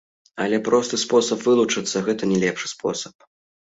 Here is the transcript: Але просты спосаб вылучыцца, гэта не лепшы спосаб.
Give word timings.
Але 0.43 0.57
просты 0.67 0.99
спосаб 1.03 1.39
вылучыцца, 1.49 2.03
гэта 2.11 2.23
не 2.33 2.37
лепшы 2.45 2.67
спосаб. 2.77 3.15